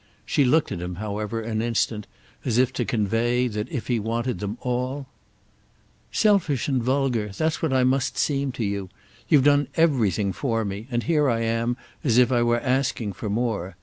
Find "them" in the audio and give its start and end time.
4.39-4.57